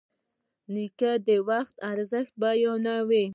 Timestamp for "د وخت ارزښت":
1.27-2.33